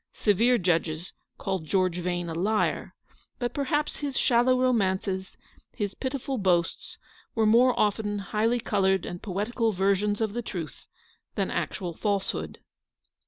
Severe 0.15 0.57
judges 0.57 1.13
called 1.37 1.67
George 1.67 1.99
Vane 1.99 2.27
a 2.27 2.33
liar; 2.33 2.95
but 3.37 3.53
perhaps 3.53 3.97
his 3.97 4.17
shallow 4.17 4.59
romances, 4.59 5.37
his 5.75 5.93
pitiful 5.93 6.39
boasts, 6.39 6.97
were 7.35 7.45
more 7.45 7.79
often 7.79 8.17
highly 8.17 8.59
coloured 8.59 9.05
and 9.05 9.21
poetical 9.21 9.73
versions 9.73 10.19
of 10.19 10.33
the 10.33 10.41
truth, 10.41 10.87
than 11.35 11.51
actual 11.51 11.93
false 11.93 12.31
hood. 12.31 12.57